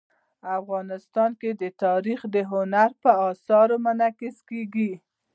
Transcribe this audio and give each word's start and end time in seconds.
افغانستان 0.59 1.31
کې 1.41 1.49
تاریخ 1.83 2.19
د 2.35 2.35
هنر 2.51 2.89
په 3.03 3.11
اثار 3.31 3.69
کې 3.75 3.81
منعکس 3.85 4.35
کېږي. 4.49 4.91